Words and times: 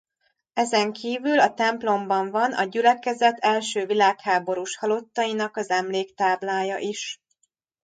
Ezenkívül 0.53 1.39
a 1.39 1.53
templomban 1.53 2.31
van 2.31 2.53
a 2.53 2.63
gyülekezet 2.63 3.37
első 3.39 3.85
világháborús 3.85 4.77
halottainak 4.77 5.57
az 5.57 5.69
emléktáblája 5.69 6.77
is. 6.77 7.19